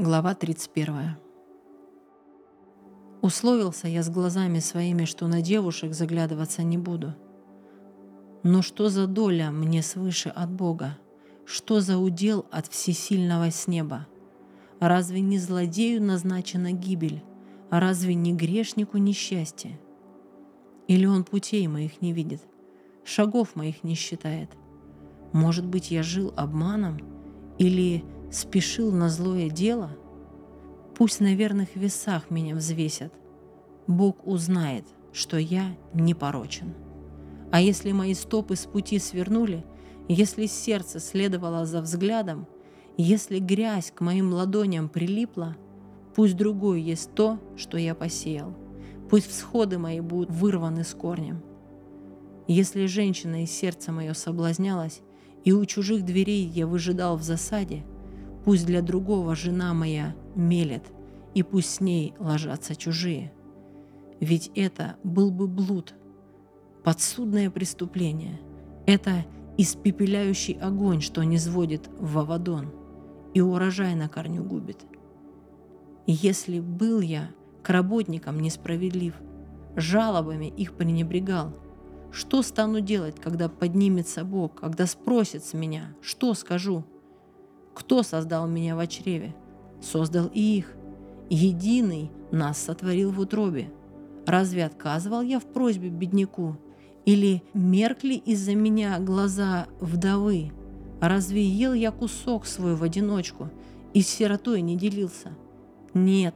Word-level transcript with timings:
Глава 0.00 0.32
31. 0.32 1.16
Условился 3.20 3.88
я 3.88 4.04
с 4.04 4.08
глазами 4.08 4.60
своими, 4.60 5.04
что 5.04 5.26
на 5.26 5.42
девушек 5.42 5.92
заглядываться 5.92 6.62
не 6.62 6.78
буду. 6.78 7.16
Но 8.44 8.62
что 8.62 8.90
за 8.90 9.08
доля 9.08 9.50
мне 9.50 9.82
свыше 9.82 10.28
от 10.28 10.52
Бога? 10.52 10.96
Что 11.44 11.80
за 11.80 11.98
удел 11.98 12.46
от 12.52 12.68
всесильного 12.68 13.50
с 13.50 13.66
неба? 13.66 14.06
Разве 14.78 15.20
не 15.20 15.36
злодею 15.36 16.00
назначена 16.00 16.70
гибель? 16.70 17.24
Разве 17.68 18.14
не 18.14 18.32
грешнику 18.32 18.98
несчастье? 18.98 19.80
Или 20.86 21.06
он 21.06 21.24
путей 21.24 21.66
моих 21.66 22.00
не 22.02 22.12
видит, 22.12 22.42
шагов 23.02 23.56
моих 23.56 23.82
не 23.82 23.96
считает? 23.96 24.50
Может 25.32 25.66
быть, 25.66 25.90
я 25.90 26.04
жил 26.04 26.32
обманом? 26.36 27.00
Или 27.58 28.04
спешил 28.30 28.92
на 28.92 29.08
злое 29.08 29.48
дело, 29.48 29.90
пусть 30.96 31.20
на 31.20 31.34
верных 31.34 31.76
весах 31.76 32.30
меня 32.30 32.54
взвесят. 32.54 33.12
Бог 33.86 34.26
узнает, 34.26 34.84
что 35.12 35.38
я 35.38 35.76
непорочен. 35.94 36.74
А 37.50 37.60
если 37.60 37.92
мои 37.92 38.14
стопы 38.14 38.56
с 38.56 38.66
пути 38.66 38.98
свернули, 38.98 39.64
если 40.08 40.46
сердце 40.46 41.00
следовало 41.00 41.64
за 41.64 41.80
взглядом, 41.80 42.46
если 42.96 43.38
грязь 43.38 43.90
к 43.94 44.00
моим 44.00 44.32
ладоням 44.32 44.88
прилипла, 44.88 45.56
пусть 46.14 46.36
другой 46.36 46.82
есть 46.82 47.14
то, 47.14 47.38
что 47.56 47.78
я 47.78 47.94
посеял. 47.94 48.54
Пусть 49.08 49.30
всходы 49.30 49.78
мои 49.78 50.00
будут 50.00 50.30
вырваны 50.30 50.84
с 50.84 50.92
корнем. 50.92 51.42
Если 52.46 52.86
женщина 52.86 53.44
из 53.44 53.50
сердца 53.50 53.92
мое 53.92 54.12
соблазнялась, 54.12 55.00
и 55.44 55.52
у 55.52 55.64
чужих 55.64 56.04
дверей 56.04 56.44
я 56.44 56.66
выжидал 56.66 57.16
в 57.16 57.22
засаде– 57.22 57.84
Пусть 58.48 58.64
для 58.64 58.80
другого 58.80 59.36
жена 59.36 59.74
моя 59.74 60.16
мелет, 60.34 60.84
и 61.34 61.42
пусть 61.42 61.68
с 61.68 61.80
ней 61.82 62.14
ложатся 62.18 62.74
чужие. 62.74 63.30
Ведь 64.20 64.50
это 64.54 64.96
был 65.04 65.30
бы 65.30 65.46
блуд, 65.46 65.92
подсудное 66.82 67.50
преступление. 67.50 68.40
Это 68.86 69.26
испепеляющий 69.58 70.54
огонь, 70.54 71.02
что 71.02 71.24
не 71.24 71.36
сводит 71.36 71.90
в 71.98 72.18
Авадон 72.18 72.72
и 73.34 73.42
урожай 73.42 73.94
на 73.94 74.08
корню 74.08 74.42
губит. 74.42 74.78
если 76.06 76.60
был 76.60 77.02
я 77.02 77.28
к 77.62 77.68
работникам 77.68 78.40
несправедлив, 78.40 79.12
жалобами 79.76 80.46
их 80.46 80.72
пренебрегал, 80.72 81.54
что 82.12 82.40
стану 82.40 82.80
делать, 82.80 83.20
когда 83.20 83.50
поднимется 83.50 84.24
Бог, 84.24 84.54
когда 84.54 84.86
спросит 84.86 85.44
с 85.44 85.52
меня, 85.52 85.94
что 86.00 86.32
скажу– 86.32 86.86
кто 87.78 88.02
создал 88.02 88.48
меня 88.48 88.74
в 88.74 88.84
чреве? 88.88 89.36
Создал 89.80 90.28
и 90.34 90.58
их. 90.58 90.74
Единый 91.30 92.10
нас 92.32 92.58
сотворил 92.58 93.12
в 93.12 93.20
утробе. 93.20 93.70
Разве 94.26 94.64
отказывал 94.64 95.22
я 95.22 95.38
в 95.38 95.44
просьбе 95.44 95.88
бедняку? 95.88 96.56
Или 97.04 97.44
меркли 97.54 98.14
из-за 98.14 98.56
меня 98.56 98.98
глаза 98.98 99.68
вдовы? 99.78 100.50
Разве 101.00 101.44
ел 101.44 101.72
я 101.72 101.92
кусок 101.92 102.46
свой 102.46 102.74
в 102.74 102.82
одиночку 102.82 103.48
и 103.94 104.02
с 104.02 104.08
сиротой 104.08 104.60
не 104.60 104.76
делился? 104.76 105.30
Нет, 105.94 106.34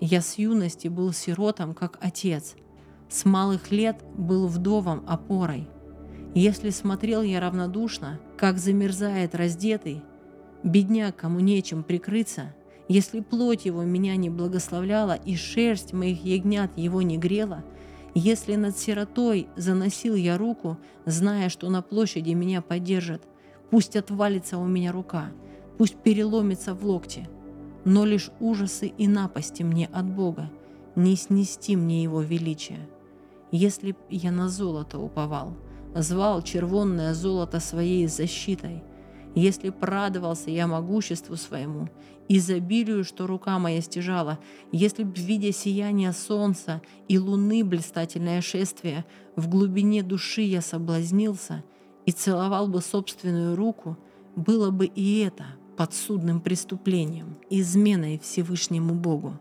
я 0.00 0.22
с 0.22 0.38
юности 0.38 0.88
был 0.88 1.12
сиротом, 1.12 1.74
как 1.74 1.98
отец. 2.00 2.56
С 3.10 3.26
малых 3.26 3.70
лет 3.70 4.02
был 4.16 4.46
вдовом 4.46 5.04
опорой. 5.06 5.68
Если 6.34 6.70
смотрел 6.70 7.20
я 7.20 7.40
равнодушно, 7.40 8.18
как 8.38 8.56
замерзает 8.56 9.34
раздетый, 9.34 10.02
Бедняк, 10.62 11.16
кому 11.16 11.40
нечем 11.40 11.82
прикрыться, 11.82 12.54
если 12.88 13.20
плоть 13.20 13.64
его 13.64 13.82
меня 13.82 14.16
не 14.16 14.30
благословляла 14.30 15.14
и 15.14 15.34
шерсть 15.34 15.92
моих 15.92 16.24
ягнят 16.24 16.76
его 16.76 17.02
не 17.02 17.18
грела, 17.18 17.64
если 18.14 18.54
над 18.54 18.76
сиротой 18.76 19.48
заносил 19.56 20.14
я 20.14 20.36
руку, 20.38 20.78
зная, 21.06 21.48
что 21.48 21.68
на 21.70 21.82
площади 21.82 22.32
меня 22.32 22.60
поддержат, 22.60 23.22
пусть 23.70 23.96
отвалится 23.96 24.58
у 24.58 24.66
меня 24.66 24.92
рука, 24.92 25.32
пусть 25.78 25.96
переломится 25.96 26.74
в 26.74 26.84
локте, 26.84 27.28
но 27.84 28.04
лишь 28.04 28.30
ужасы 28.38 28.86
и 28.86 29.08
напасти 29.08 29.62
мне 29.62 29.88
от 29.92 30.04
Бога, 30.04 30.50
не 30.94 31.16
снести 31.16 31.74
мне 31.74 32.02
его 32.02 32.20
величия. 32.20 32.88
Если 33.50 33.92
б 33.92 33.98
я 34.10 34.30
на 34.30 34.48
золото 34.48 34.98
уповал, 34.98 35.56
звал 35.94 36.42
червонное 36.42 37.14
золото 37.14 37.58
своей 37.58 38.06
защитой– 38.06 38.84
если 39.34 39.70
б 39.70 40.50
я 40.50 40.66
могуществу 40.66 41.36
своему, 41.36 41.88
изобилию, 42.28 43.04
что 43.04 43.26
рука 43.26 43.58
моя 43.58 43.80
стяжала, 43.80 44.38
если 44.72 45.04
б, 45.04 45.12
видя 45.16 45.52
сияние 45.52 46.12
солнца 46.12 46.82
и 47.08 47.18
луны 47.18 47.64
блистательное 47.64 48.40
шествие, 48.40 49.04
в 49.36 49.48
глубине 49.48 50.02
души 50.02 50.42
я 50.42 50.60
соблазнился 50.60 51.64
и 52.04 52.12
целовал 52.12 52.68
бы 52.68 52.80
собственную 52.80 53.56
руку, 53.56 53.96
было 54.36 54.70
бы 54.70 54.86
и 54.86 55.20
это 55.20 55.44
подсудным 55.76 56.40
преступлением, 56.40 57.38
изменой 57.48 58.18
Всевышнему 58.18 58.94
Богу. 58.94 59.38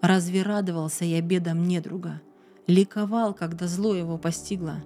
Разве 0.00 0.42
радовался 0.42 1.04
я 1.04 1.20
бедам 1.20 1.66
недруга, 1.66 2.20
ликовал, 2.66 3.34
когда 3.34 3.66
зло 3.66 3.94
его 3.94 4.18
постигло? 4.18 4.82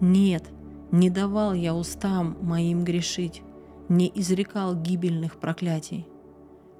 Нет— 0.00 0.44
не 0.92 1.08
давал 1.08 1.54
я 1.54 1.74
устам 1.74 2.36
моим 2.42 2.84
грешить, 2.84 3.42
не 3.88 4.12
изрекал 4.14 4.76
гибельных 4.76 5.38
проклятий. 5.38 6.06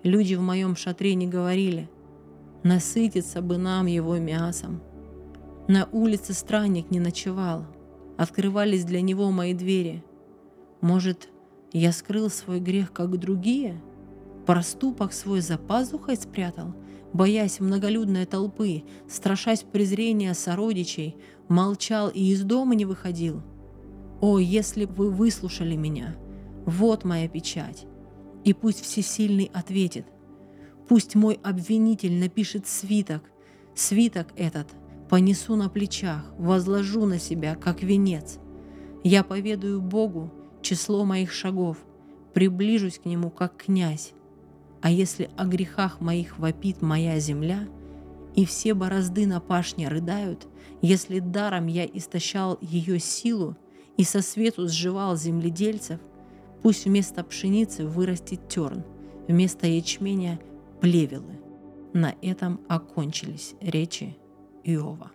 Люди 0.03 0.35
в 0.35 0.43
моем 0.43 0.77
шатре 0.77 1.15
не 1.15 1.27
говорили, 1.27 1.89
насытиться 2.63 3.41
бы 3.41 3.57
нам 3.57 3.87
его 3.87 4.19
мясом. 4.19 4.83
На 5.67 5.89
улице 5.93 6.35
странник 6.35 6.91
не 6.91 7.01
ночевал, 7.01 7.65
открывались 8.19 8.85
для 8.85 9.01
него 9.01 9.31
мои 9.31 9.55
двери. 9.55 10.05
Может, 10.83 11.31
я 11.73 11.91
скрыл 11.93 12.29
свой 12.29 12.61
грех, 12.61 12.93
как 12.93 13.17
другие? 13.19 13.81
Проступок 14.45 15.15
свой 15.15 15.41
за 15.41 15.57
пазухой 15.57 16.17
спрятал, 16.17 16.75
боясь 17.15 17.61
многолюдной 17.61 18.27
толпы, 18.27 18.83
страшась 19.09 19.63
презрения 19.63 20.35
сородичей, 20.35 21.17
молчал 21.49 22.11
и 22.11 22.21
из 22.25 22.43
дома 22.43 22.75
не 22.75 22.85
выходил— 22.85 23.43
о, 24.23 24.39
если 24.39 24.85
бы 24.85 24.95
вы 24.95 25.11
выслушали 25.11 25.75
меня! 25.75 26.17
Вот 26.65 27.05
моя 27.05 27.29
печать. 27.29 27.87
И 28.45 28.53
пусть 28.53 28.81
Всесильный 28.81 29.51
ответит. 29.53 30.07
Пусть 30.89 31.17
мой 31.17 31.41
обвинитель 31.43 32.15
напишет 32.21 32.69
свиток. 32.69 33.25
Свиток 33.75 34.29
этот 34.37 34.69
понесу 35.11 35.57
на 35.57 35.69
плечах, 35.69 36.33
возложу 36.39 37.05
на 37.05 37.19
себя, 37.19 37.57
как 37.57 37.83
венец. 37.83 38.39
Я 39.03 39.25
поведаю 39.25 39.83
Богу 39.83 40.33
число 40.63 41.05
моих 41.05 41.33
шагов, 41.33 41.79
приближусь 42.33 43.01
к 43.01 43.07
Нему, 43.07 43.29
как 43.29 43.57
князь. 43.57 44.13
А 44.83 44.91
если 44.91 45.31
о 45.37 45.47
грехах 45.47 46.01
моих 46.01 46.39
вопит 46.39 46.81
моя 46.81 47.19
земля, 47.19 47.67
и 48.37 48.47
все 48.47 48.75
борозды 48.75 49.27
на 49.27 49.41
пашне 49.41 49.89
рыдают, 49.89 50.47
если 50.81 51.19
даром 51.19 51.67
я 51.67 51.85
истощал 51.85 52.57
ее 52.61 53.01
силу, 53.01 53.57
и 54.03 54.05
со 54.05 54.21
свету 54.21 54.67
сживал 54.67 55.17
земледельцев, 55.17 56.01
пусть 56.61 56.87
вместо 56.87 57.23
пшеницы 57.23 57.87
вырастет 57.87 58.49
терн, 58.49 58.83
вместо 59.29 59.69
ячменя– 59.69 60.41
плевелы. 60.81 61.39
На 61.93 62.17
этом 62.21 62.61
окончились 62.67 63.55
речи 63.61 64.17
Иова. 64.65 65.13